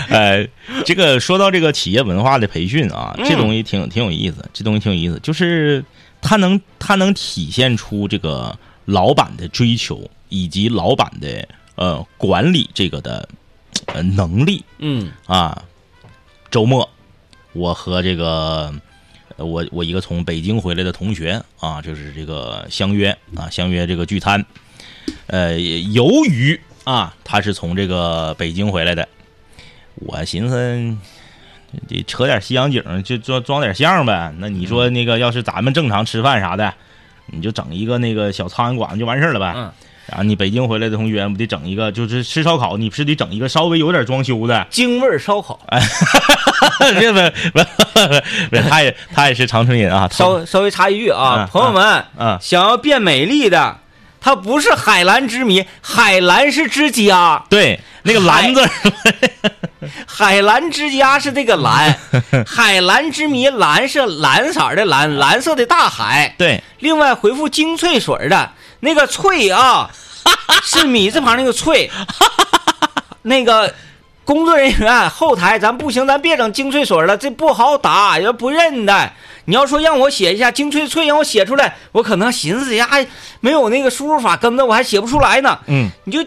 [0.09, 0.47] 呃，
[0.85, 5.83] 这个说到这个企业文化的培训啊，嗯这东西挺挺有意思，这东西挺有意思，就是
[6.21, 13.27] 它能它能体现出这个老板的追求以及老板的呃管理这个的
[13.87, 15.63] 呃能力嗯啊。
[16.51, 16.89] 周末
[17.53, 18.73] 我和这个
[19.35, 24.45] 呃我我一个从北京回来的同学啊，就是这个相约啊相约这个聚餐，
[25.27, 29.07] 呃，由于啊他是从这个北京回来的。
[29.95, 30.95] 我寻思，
[31.87, 34.33] 得扯点西洋景，就装装点像呗。
[34.39, 36.73] 那你说那个，要是咱们正常吃饭啥的，
[37.27, 39.53] 你就整一个那个小苍蝇馆子就完事儿了呗。
[39.55, 39.71] 嗯。
[40.07, 44.67] 然后你北京回来的同学，不得整一个，就是吃烧烤，你不是得整一个稍微有点装修的？
[44.69, 45.59] 京味儿烧烤，
[46.99, 47.67] 别别别
[48.51, 50.07] 别，他也他也是长春人啊。
[50.11, 53.79] 稍稍微插一句啊，嗯朋友们，嗯想要变美丽的，
[54.21, 58.69] 它不是海蓝之谜，海蓝是之家，对那个蓝字儿，
[60.05, 61.97] 海蓝之家是这个蓝，
[62.45, 66.33] 海蓝之谜蓝是蓝色儿的蓝，蓝色的大海。
[66.37, 69.89] 对另外回复精粹水儿的那个翠啊，
[70.63, 71.89] 是米字旁那个翠，
[73.23, 73.73] 那个。
[74.25, 79.11] 工作人员后台，咱不行，咱别整精粹水儿了，这不好打，要不认的。
[79.45, 83.05] 你要说让我写一下精粹翠，让我写出来，我可能寻思呀，还
[83.39, 85.59] 没有那个输入法跟着，我还写不出来呢。
[85.67, 86.25] 嗯，你就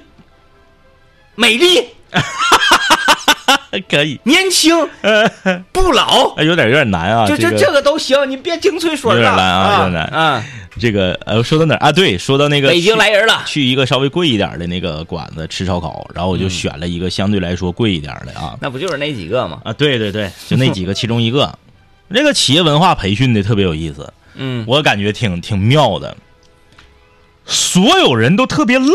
[1.38, 1.87] 美丽、
[3.88, 4.77] 可以，年轻、
[5.70, 7.29] 不老，哎有点有点难啊。
[7.29, 9.20] 就这这这个都行，你别精粹水儿了。
[9.20, 10.44] 有点难啊有点难啊！
[10.81, 11.92] 这个呃，说到哪儿啊？
[11.92, 19.61] 对，说到那个北京来人了，去一个稍微贵一点的那个馆子吃烧烤，然后我就选了一个相对来说贵一点的啊那不就是那几个吗？
[19.64, 21.57] 啊，对对对，就那几个其中一个。
[22.11, 26.16] 那个企业文化培训的特别有意思，嗯，我感觉挺挺妙的。
[27.44, 28.92] 所有人都特别愣，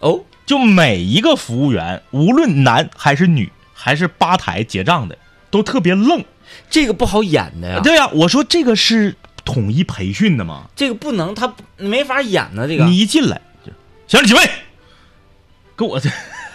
[0.00, 5.18] 哦，就每一个服务员，无论男还是女，还是吧台结账的，
[5.50, 6.24] 都特别愣。
[6.70, 10.62] 这个不好演的呀，对呀、我说这个是统一培训的吗？
[10.74, 12.66] 这个不能，他没法演呢。
[12.66, 13.70] 这个你一进来，就
[14.06, 14.50] 先生几位，
[15.76, 16.08] 给我这。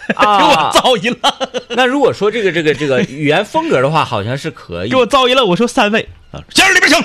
[0.10, 4.96] 给我啊，造一了， 那如果说这个这个这个语言风格的话，好像是可以给。
[4.96, 5.42] 我造一了。
[5.46, 7.00] 我说三位，啊先生里边请。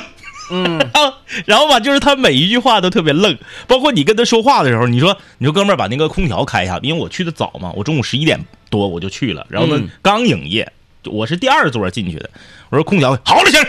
[0.51, 9.89] 嗯，啊， 然后吧，就是他每一句话都特别愣，包括你跟他说话的时候，你说你说哥们儿把那个空调开一下，因为我去的早嘛，我中午十一点多我就去了，然后呢、嗯。
[10.01, 10.71] 刚营业，
[11.05, 12.29] 我是第二桌进去的，
[12.69, 13.61] 我说空调好了，行，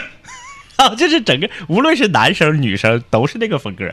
[0.77, 3.85] 啊， 这是整个无论是男生女生都是那个风格，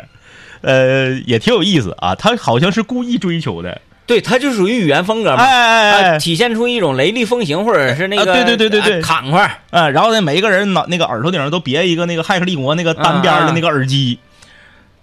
[0.62, 9.62] 呃，也挺有意思啊，他好像是故意追求的，对，它就属于语言风格嘛，哎哎哎啊体现出一种雷厉风行，或者是那个啊对对对对对啊砍快。
[9.70, 14.17] 啊，然后呢，每一个人脑那个耳朵顶上都别一个那个骇客利国那个单边的那个耳机。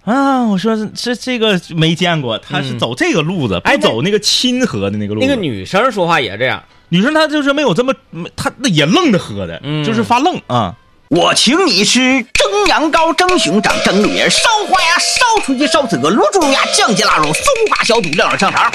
[0.05, 5.27] 啊，我说这这个没见过，他是嗯走这个路子，哎不走那个亲和的那个路子。
[5.27, 7.95] 那个女生说话也这样，女生她就是没有这么，
[8.35, 10.75] 她那也愣着喝的，嗯就是发愣啊。
[11.09, 12.34] 我请你吃蒸
[12.67, 18.73] 羊羔、蒸熊掌、蒸鹿眼、烧花鸭、烧雏鸡、烧子鹅、卤猪肉鸭、酱鸡腊肉、松花小肚、晾肉香肠。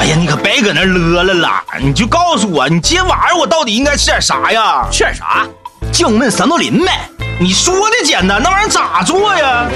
[0.00, 1.62] 哎呀，你可别搁那乐了啦！
[1.80, 4.86] 你就告诉我，你今天晚上我到底应该吃点啥呀？
[4.90, 5.46] 吃点啥？
[5.92, 7.08] 酱焖三豆鳞呗。
[7.40, 9.66] 你说的简单，那玩意儿咋做呀？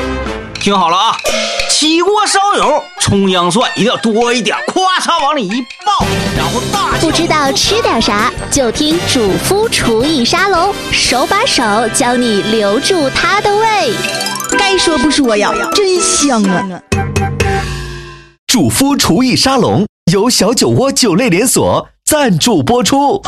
[0.63, 1.17] 听好了啊，
[1.69, 13.93] 起锅烧油，葱姜蒜一定要多一点，咵嚓往里一爆，然后大不知道吃点啥，就听主夫厨艺沙龙，手把手教你留住它的胃。
[14.57, 16.81] 该说不说呀，真香啊！
[18.47, 23.21] 主夫厨艺沙龙由小酒窝酒类连锁赞助播出。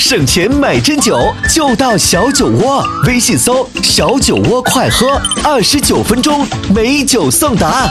[0.00, 1.14] 省钱买真酒，
[1.54, 2.82] 就到小酒窝。
[3.06, 7.86] 微信搜“小酒窝快喝”，二十九分钟美酒送达。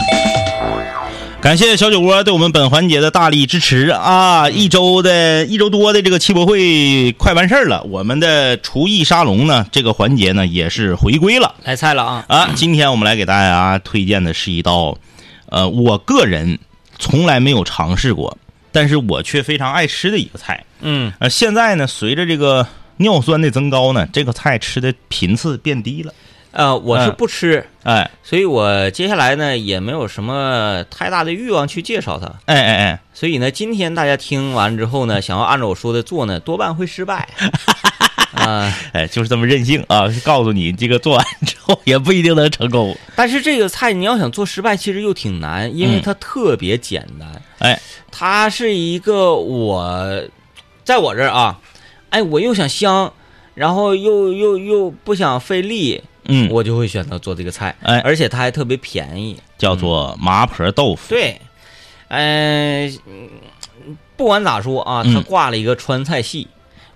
[1.40, 4.50] 感谢小酒窝对我们本环节的大力支持啊！
[4.50, 11.54] 一周的一周多的这个汽博会快完事儿了，我们的厨艺沙龙呢，这个环节呢也是回归了。
[11.64, 12.26] 来菜了啊！
[12.28, 14.98] 啊，今天我们来给大家推荐的是一道，
[15.46, 16.58] 呃，我个人
[16.98, 18.36] 从来没有尝试过，
[18.80, 20.64] 但是我却非常爱吃的一个菜。
[20.80, 22.66] 嗯，呃，现在呢，随着这个
[22.96, 26.14] 尿酸的增高呢，这个菜吃的频次变低了。
[26.52, 32.28] 呃，我是嗯不吃，哎所以我接下来呢也没有什么太大的欲望去介绍它。
[32.46, 37.28] 哎哎哎，所以呢，今天大家听完之后呢，想要按照我说的做呢，多半会失败。
[38.34, 40.06] 啊、 哎，就是这么任性啊！
[40.24, 42.96] 告诉你，这个做完之后也不一定能成功。
[43.16, 47.42] 但是这个菜你要想做失败，其实又挺难，因为嗯它特别简单。
[47.60, 47.80] 哎，
[48.12, 50.24] 它是一个我，
[50.84, 51.60] 在我这儿啊，
[52.12, 53.12] 哎，我又想香，
[53.56, 59.40] 然后又又又不想费力，嗯我就会选择做这个菜，哎而且它还特别便宜。
[59.58, 61.10] 叫做麻婆豆腐。
[61.10, 61.42] 对，
[62.08, 63.28] 呃，嗯
[64.16, 66.48] 不管咋说啊，嗯它挂了一个川菜系，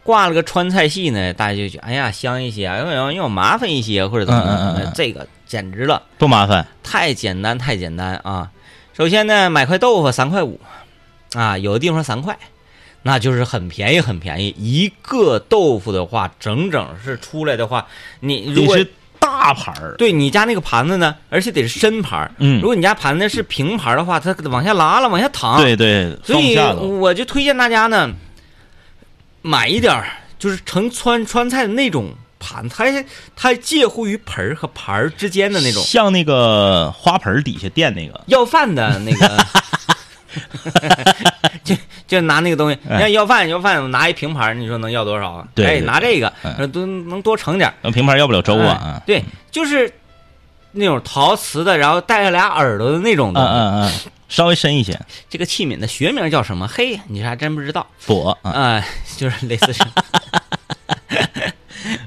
[0.04, 6.68] 挂了个川菜系呢，大家就觉得哎呀香一些，要要要麻烦一些，或者怎么样，嗯嗯这个简直了，不麻烦。
[6.84, 8.52] 太简单太简单啊！
[8.96, 10.60] 首先呢，买块豆腐三块五，
[11.34, 12.38] 啊，有的地方三块。
[13.06, 14.56] 那就是很便宜，很便宜。
[14.58, 17.86] 一个豆腐的话，整整是出来的话，
[18.22, 18.88] 你如果是
[19.20, 22.32] 大盘儿，对你家那个盘子呢，而且得是深盘儿。
[22.38, 25.62] 嗯如果你家盘子是平盘儿的话，它往下拉了，往下淌。
[25.62, 26.58] 对对，所以。
[26.58, 28.10] 我就推荐大家呢，
[29.44, 30.08] 买一点儿
[30.40, 32.86] 就是盛川川菜的那种盘，它
[33.36, 39.46] 它介乎于盆儿和盘儿之间的那种像那个花盆儿底下垫那个，要饭的那个。
[41.64, 41.76] 就
[42.08, 45.46] 就拿那个东西，你哎看要饭要饭，拿一平盘儿，你说能要多少啊？
[45.46, 47.74] 哎，对对拿这个嗯呃都能多盛点儿。
[47.84, 48.82] 那平盘要不了粥啊。
[48.84, 49.92] 哎对，就是
[50.74, 53.42] 那种陶瓷的，然后带着俩耳朵的那种嗯的。
[53.42, 53.92] 嗯嗯，
[54.28, 56.68] 稍微深一些，这个器皿的学名叫什么？
[56.68, 57.86] 嘿，你这还真不知道。
[58.06, 58.52] 薄啊。
[58.52, 59.84] 啊、就是类似是，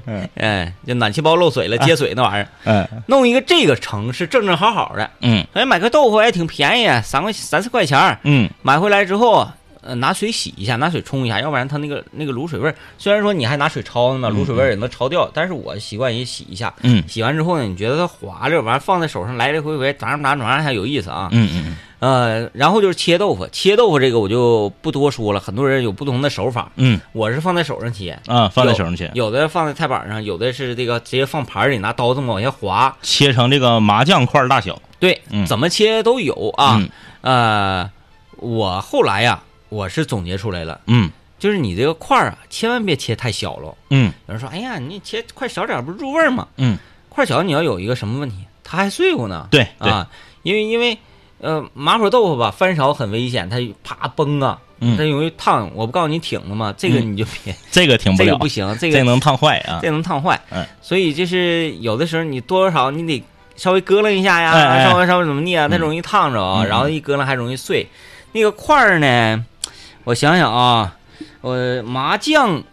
[0.05, 5.09] 嗯， 哎，就暖气包漏水了，接水那玩意儿，嗯弄一个这个成是正正好好的。
[5.21, 9.47] 嗯哎，买个豆腐也挺便宜，三块三四块钱儿嗯买回来之后，
[9.87, 16.73] 呃，拿水洗一下，拿水冲一下，要不然它那个那个卤水味儿，虽然说你还拿水焯呢嘛，卤水味儿也能焯掉，但是我习惯也洗一下。
[16.83, 21.29] 嗯洗完之后呢，你觉得它滑溜，完了放在手上来来回回，咋咋咋还有意思啊。
[21.31, 32.95] 嗯嗯呃，然后就是切豆腐，切豆腐这个我就不多说了，很多人有不同的手法，嗯我是放在手上切，啊，放在手上切，有的放在菜板上，有的是这个直接放盘里，拿刀这么往下划。
[33.01, 34.79] 切成这个麻将块儿大小。
[34.99, 36.77] 对，嗯怎么切都有啊。
[36.79, 36.89] 嗯
[37.21, 37.89] 呃，
[38.37, 43.75] 我后来呀，我是总结出来了，嗯就是你这个块儿啊，千万别切太小了。
[43.91, 46.47] 嗯有人说，哎呀，你切块小点儿不是入味儿吗？
[46.57, 46.77] 嗯，
[47.09, 48.37] 块小你要有一个什么问题？
[48.63, 49.47] 它还碎乎呢。
[49.51, 50.09] 对对啊，
[50.43, 50.97] 因为因为
[51.39, 55.69] 呃麻婆豆腐吧，翻勺很危险，它啪崩啊，嗯它容易烫。
[55.75, 56.73] 我不告诉你挺了吗？
[56.77, 59.79] 这个嗯你就别， 这个挺不了，这个不行，这个这能烫坏啊。
[59.83, 60.39] 这能烫坏。
[60.49, 63.23] 嗯，所以就是有的时候你多多少少你得
[63.55, 67.85] 稍微咯楞一下呀，稍微稍微怎么地啊，它容易烫着啊，然后一咯楞还容易碎。
[68.33, 69.45] 那个块儿呢，
[70.07, 70.95] 我想想啊，
[71.41, 72.63] 我麻将，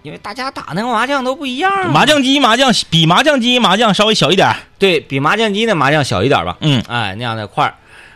[0.00, 4.50] 因为大家打那个麻将都不一样，麻将机麻将比麻将机麻将稍微小一点。
[4.78, 7.74] 对比麻将机的麻将小一点吧，嗯哎，那样的块儿，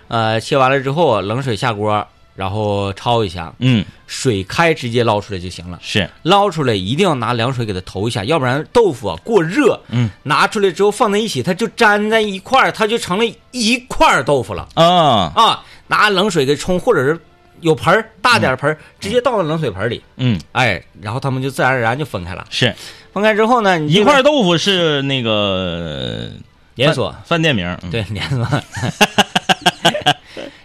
[0.08, 5.78] 呃，切完了之后冷水下锅，然后焯一下，嗯，水开直接捞出来就行了。
[5.82, 15.62] 是捞出来一定要拿凉水给它投一下，要不然豆腐啊过热，嗯，拿出来之后放在一起，它就粘在一块儿，它就成了一块豆腐了啊啊！
[15.88, 17.20] 拿冷水给冲，或者是
[17.60, 22.46] 有盆儿大点盆儿，直接倒到冷水盆里，嗯哎，然后他们就自然而然就分开了。
[22.50, 22.74] 是
[23.12, 26.30] 分开之后呢，一块豆腐是那个
[26.74, 27.66] 连锁饭饭店名。
[27.82, 28.46] 嗯对，连锁。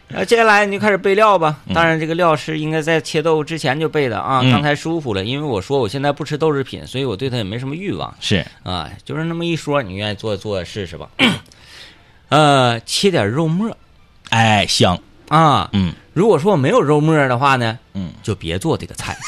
[0.08, 1.58] 然后接下来你就开始备料吧。
[1.74, 4.40] 当然，这个料是应该在切豆腐之前就备的啊。
[4.42, 8.90] 嗯刚才舒服了，因为我说我现在不吃豆制品，所以我对它也没什么欲望是啊。
[9.04, 11.10] 就是那么一说，你愿意做做试试吧。
[12.30, 13.76] 呃，切点肉末
[14.30, 14.98] 哎香，
[15.30, 15.70] 啊。
[15.74, 19.18] 嗯如果说我没有肉沫的话呢，嗯，就别做这个菜，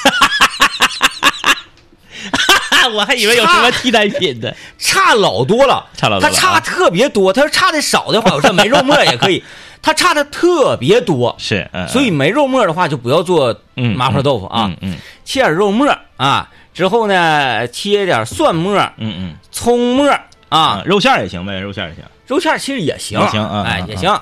[2.94, 4.56] 我还以为有什么替代品的。
[4.78, 7.34] 差老多了，差老多它差特别多。
[7.34, 9.44] 它要差的少的话，我说没肉沫也可以。
[9.82, 14.66] 它差的特别多，是，嗯所以没肉沫的话，就不要做嗯麻婆豆腐啊。
[14.68, 22.04] 嗯嗯切点肉末啊，之后呢，切点蒜末、嗯嗯葱末啊啊，，肉馅也行呗，肉馅也行。
[22.28, 24.18] 肉馅其实也行，也行哎也行。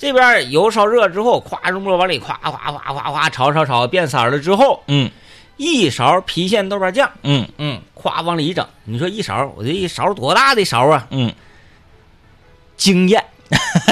[0.00, 5.10] 这边油烧热之后，咵肉末往里咵咵咵咵咵炒炒炒变色了之后，嗯
[5.58, 8.66] 一勺郫县豆瓣酱，嗯嗯，咵往里一整。
[8.84, 11.06] 你说一勺，我这一勺多大的勺啊？
[11.10, 11.30] 嗯，
[12.78, 13.22] 经验，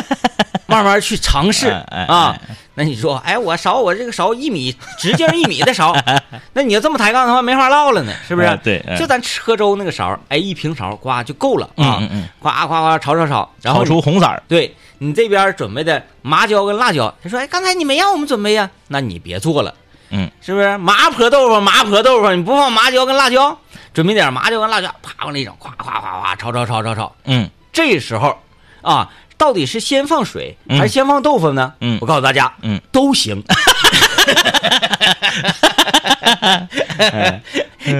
[0.66, 2.40] 慢慢去尝试啊。
[2.78, 5.92] 那你说，哎，我勺我这个勺一米，直径一米的勺，
[6.54, 8.46] 那你要这么抬杠的话，没法唠了呢，是不是？
[8.46, 12.00] 哎对哎就咱吃喝粥那个勺，哎，一平勺，呱就够了啊。
[12.38, 14.40] 呱呱呱炒炒炒，然后炒出红色儿。
[14.46, 19.74] 对你这边准备的麻椒跟辣椒，他说，哎，刚才你没让我们准备呀，那你别做了。
[20.10, 21.60] 嗯，是不是麻婆豆腐？
[21.60, 23.58] 麻婆豆腐，你不放麻椒跟辣椒，
[23.92, 27.12] 准备点麻椒跟辣椒，啪往里整，咵咵咵咵炒炒炒炒炒。
[27.24, 28.38] 嗯这时候
[28.80, 31.72] 啊，到底是先放水嗯还是先放豆腐呢？
[31.80, 33.42] 嗯我告诉大家，嗯，都行。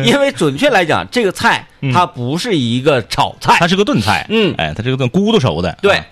[0.05, 4.27] 因为准确来讲，这个菜它不是一个炒菜，它是个炖菜。
[4.29, 5.77] 嗯哎，它是个炖咕嘟熟的。
[5.81, 6.05] 对啊，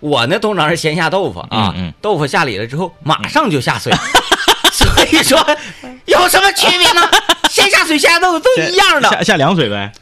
[0.00, 3.92] 我呢通常是先下豆腐啊，豆腐下里了之后马上就下水，
[4.72, 5.38] 所以说
[6.06, 7.08] 有什么区别呢？
[7.48, 9.92] 先下水先下豆腐都一样的，下下凉水呗。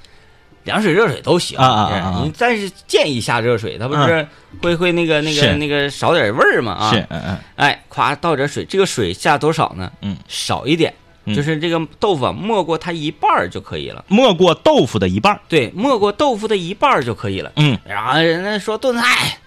[0.64, 4.26] 凉水、热水都行啊啊啊啊你但是建议下热水，它不是
[4.60, 6.90] 会会那个那个那个少点味儿嘛啊？
[6.92, 9.90] 是，嗯嗯哎，夸倒点水，这个水下多少呢？
[10.02, 10.92] 嗯，少一点，
[11.24, 14.04] 嗯就是这个豆腐啊，没过它一半儿就可以了。
[14.08, 17.52] 没过豆腐的一半儿，对，没过豆腐的一半儿就可以了。
[17.56, 19.38] 嗯，然后人家说炖菜，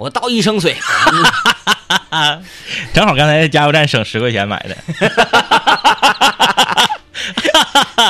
[0.00, 0.74] 我倒一升水，
[2.94, 4.74] 正好刚才在加油站省十块钱买的，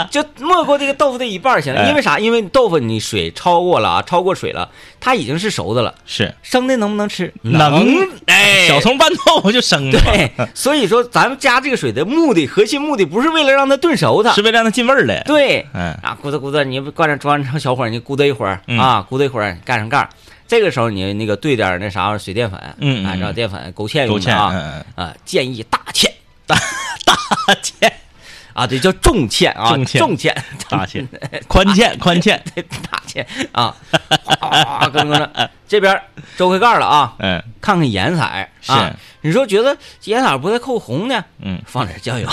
[0.09, 1.81] 就没过这个豆腐的一半儿行了。
[1.81, 2.17] 哎因为啥？
[2.17, 4.71] 因为豆腐你水超过了啊，超过水了，
[5.01, 5.93] 它已经是熟的了。
[6.07, 7.35] 是生的能不能吃？
[7.43, 7.85] 能
[8.27, 15.21] 哎，小葱拌豆腐就生的嘛，对，所以说咱们加这个水的目的，核心目的不是为了让它炖熟它，是为了让它进味儿来。
[15.25, 20.09] 对，嗯啊，咕嘟咕嘟，你挂上装上小火，你咕嘟一会儿、嗯啊，咕嘟一会儿盖上盖儿。
[20.51, 26.11] 这个时候你那个兑点那啥水淀粉，嗯按照，淀粉勾芡勾芡，用的啊，啊，建议大芡
[26.45, 26.57] 大
[27.07, 27.15] 大
[27.55, 27.89] 芡，
[28.53, 30.35] 啊，对，叫重芡啊，重 芡，
[30.69, 31.07] 大芡，
[31.47, 32.37] 宽芡， 宽芡，
[32.91, 33.77] 大芡啊，
[34.25, 35.97] 哗哗哗，跟跟着这边
[36.37, 37.41] 周开盖儿了啊，嗯。
[37.61, 38.23] 看看颜色
[38.73, 38.91] 啊，
[39.21, 42.27] 你说觉得颜色不太扣红呢，嗯，放点酱油，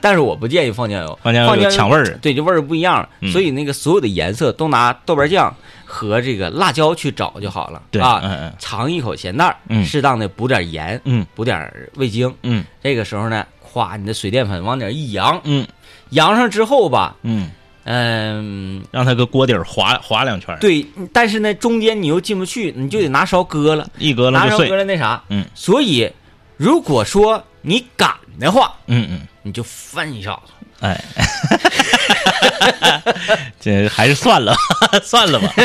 [0.00, 3.30] 但是我不建议放酱油，放酱油抢味儿对，这味儿不一样了，嗯。
[3.30, 5.54] 所以那个所有的颜色都拿豆瓣酱
[5.94, 8.52] 和这个辣椒去找就好了，对啊，嗯嗯。
[8.58, 9.84] 尝一口咸淡儿，嗯。
[9.84, 11.26] 适当的补点盐，嗯。
[11.34, 12.64] 补点味精，嗯。
[12.82, 15.66] 这个时候呢，夸你的水淀粉往点一扬，嗯。
[16.08, 17.50] 扬上之后吧，嗯，
[17.84, 18.82] 嗯。
[18.90, 20.82] 让它搁锅底儿划划两圈，对，
[21.12, 24.74] 但是呢，中间你又进不去，你就得拿勺搁了，一搁了拿勺搁。
[24.74, 25.22] 了那啥。
[25.28, 25.44] 嗯。
[25.54, 26.10] 所以，
[26.56, 30.52] 如果说你敢的话，嗯嗯，你就翻一下子。
[30.82, 31.00] 哎，
[33.60, 34.54] 这还是算了，
[35.02, 35.52] 算了吧。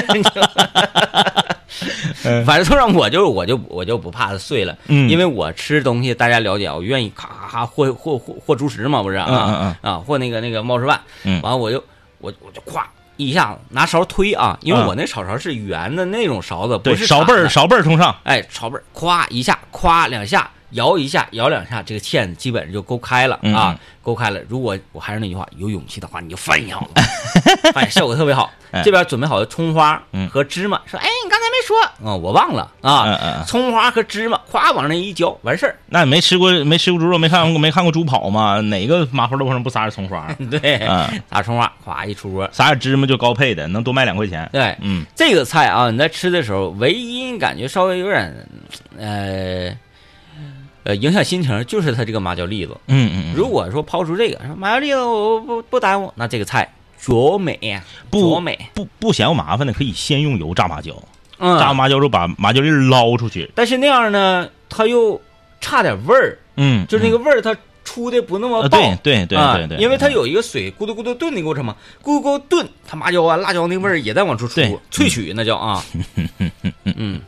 [2.45, 5.09] 反正就让我就我就我就不怕它碎了，嗯。
[5.09, 11.41] 因为我吃东西大家了解，我愿意咔咔咔和和和和猪食嘛，不是啊、啊，和那个那个猫食饭，嗯。
[11.41, 11.83] 完了我就
[12.19, 12.81] 我我就咵
[13.15, 14.87] 一下子拿勺推啊，因为嗯。
[14.87, 24.39] 我那炒勺是圆的那种勺子，对，不是勺背儿勺背儿冲上，哎，勺背儿，咵一下，咵两下，摇一下，摇两下，这个芡基本上就勾开了、嗯啊，勾开了。
[24.47, 28.51] 如果我还是那句话，有勇气的话，你就翻一下子，翻 效果特别好。
[28.71, 33.05] 哎这边准备好的葱花嗯和芝麻，说，哎，你刚才没说，嗯，我忘了啊。
[33.05, 35.73] 嗯嗯嗯葱花和芝麻，咵往那一浇，完事儿。
[35.87, 38.59] 那你没吃过没吃过猪肉，没看过没看过猪跑吗？
[38.59, 40.27] 哪个麻婆豆腐上不撒点葱花？
[40.51, 42.47] 对，嗯打葱花，咵一出锅。
[42.51, 44.47] 撒点芝麻就高配的，能多卖两块钱。
[44.51, 48.47] 对，嗯这个菜啊，你在吃的时候，唯一感觉稍微有点，
[48.99, 49.73] 呃，
[50.87, 52.77] 呃，影响心情，就是它这个麻椒粒子。
[52.87, 58.57] 嗯嗯，如果说抛出这个，说麻椒粒子我不不耽误，那这个菜卓美呀，不绝美。
[58.73, 60.93] 不不嫌我麻烦的，可以先用油炸麻椒，
[61.39, 63.51] 嗯，炸麻椒之后把麻椒粒儿捞出去。
[63.53, 65.21] 但是那样呢，它又
[65.59, 68.79] 差点味儿，嗯，就是那个味儿它出的不那么呃爆。
[68.79, 75.83] 对对对啊对对，因为它有一个水咕嘟咕嘟炖的过程嘛，咕嘟咕嘟炖，它麻椒啊、辣椒那味儿也在往出出，萃取那叫啊。
[76.95, 77.19] 嗯，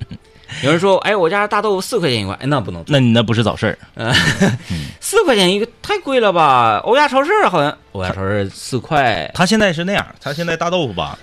[0.64, 3.78] 有人说，哎，我家大豆腐四块钱一块，哎，那不能，那你那不是找事儿？
[3.96, 4.14] 呃，
[5.00, 6.82] 四块钱一个太贵了吧？
[6.84, 11.18] 欧亚超市好像欧亚超市四块，他现在是那样，他现在大豆腐吧，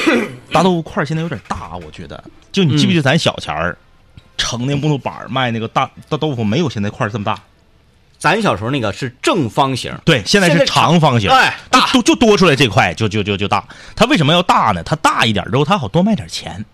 [0.52, 2.22] 大豆腐块现在有点大，我觉得。
[2.50, 3.76] 就你记不记得咱小前儿
[4.36, 7.38] 盛那木头板儿卖那个大大豆腐，没有现在块儿这么大。
[8.18, 13.64] 咱小时候那个是正方形，对，现在是长方形，哎，就就就多出来这块，就就就就大。
[13.96, 14.82] 它为什么要大呢？
[14.84, 16.64] 它大一点之后，它好多卖点钱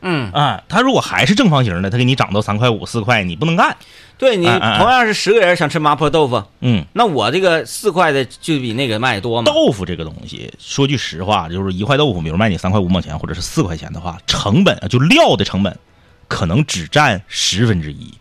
[0.00, 0.62] 嗯，啊。
[0.68, 3.76] 他如果还是正方形的，他给你涨到三块五、四块，你不能干。
[4.16, 9.44] 对你同样是十个人想吃麻婆豆腐，嗯，那我这个四块的就比那个卖的多嘛。
[9.44, 15.78] 豆腐这个东西，说句实话，就是一块豆腐，比如卖你三块五毛钱或者是四块钱的话，成本啊，就料的成本，
[16.26, 18.12] 可能只占十分之一，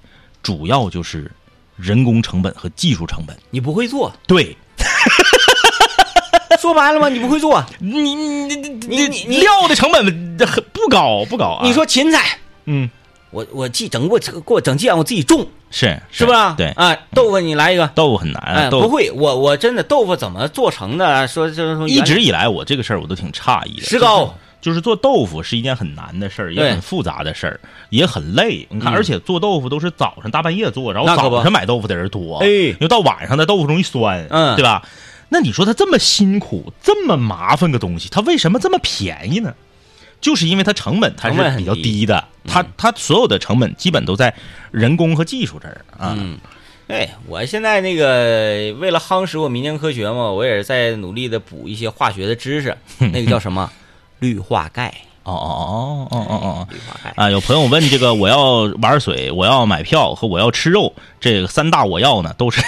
[0.43, 1.32] 主要就是
[1.75, 3.36] 人工成本和技术成本。
[3.49, 4.55] 你不会做，对，
[6.58, 7.08] 说白了吗？
[7.10, 8.55] 你不会做，你你
[8.88, 10.03] 你你料的成本
[10.45, 11.62] 很不高不高啊。
[11.64, 12.89] 你说芹菜，嗯，
[13.32, 16.55] 我我记整过给我整鸡眼，我自己种，是是吧？
[16.58, 17.88] 对，啊，豆腐你来一个。
[17.95, 21.28] 豆腐很难，哎，不会，我我真的豆腐怎么做成的？
[21.28, 23.86] 说就是说一直以来我这个事儿我都挺诧异的。
[23.86, 28.68] 石膏就是做豆腐是一件很难的事儿，也很复杂的事儿，也很累。
[28.70, 34.82] 你看，嗯而且做豆腐都是早上大半夜做，然后早上买豆腐的人多，哎因为到晚上的豆腐容易酸，嗯对吧？
[35.30, 39.53] 那你说它这么辛苦，这么麻烦个东西，它为什么这么便宜呢？
[40.19, 44.34] 就是因为它成本它是比较低低的，它它所有的成本基本都在
[44.71, 46.15] 人工和技术这儿啊。
[46.17, 46.39] 嗯，
[46.88, 52.75] 哎，我现在那个为了夯实我民间科学嘛，我也是在努力的补一些化学的知识。
[52.97, 53.71] 那个叫什么
[54.17, 54.91] 氯化钙？
[55.21, 56.67] 哦哦哦哦哦哦。
[56.71, 57.13] 氯化钙。
[57.15, 62.59] 啊，有朋友问这个，我要玩水，我要买票和我要吃肉，这个三大我要呢，都是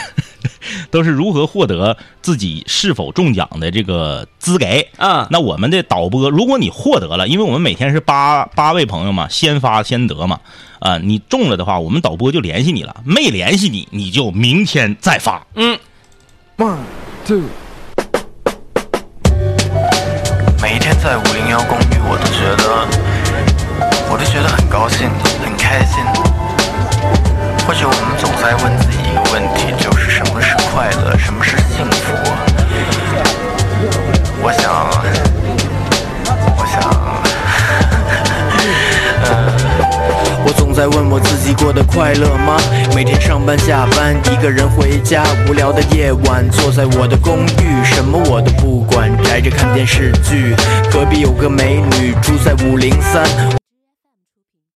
[0.91, 4.65] 都是如何获得自己是否中奖的这个资格。
[4.97, 10.39] 啊那我们的导播，如果你获得了，因为我们每天是八八位朋友嘛，先发先得嘛，
[10.79, 15.45] 啊、你中了的话，我们导播就联系你了；没联系你，你就明天再发。
[15.55, 15.77] 嗯
[16.57, 16.77] ，one
[17.25, 17.43] two，
[20.61, 22.87] 每一天在五零幺公寓，我都觉得，
[24.11, 25.09] 我都觉得很高兴，
[25.43, 26.03] 很开心。
[27.65, 28.98] 或许我们总在问自己
[30.79, 32.13] 快乐，什么是幸福？
[34.41, 34.71] 我想，
[36.55, 36.79] 我想，
[40.45, 42.55] 我总在问我自己过得快乐吗？
[42.95, 50.55] 每天上班下班，一个人回家，无聊的夜晚，坐在我的公寓，什么我都不管，宅着看电视剧。
[50.89, 53.58] 隔壁有个美女住在五零三，